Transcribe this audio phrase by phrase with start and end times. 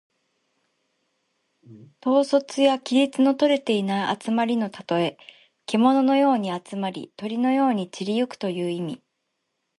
[2.03, 5.15] 統率や規律のとれていない集まりのたとえ。
[5.67, 9.03] けもののように集まり、鳥のように散り行くという意味。